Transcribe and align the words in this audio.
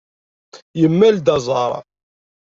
Yemmal-d 0.79 1.27
aẓar. 1.37 1.71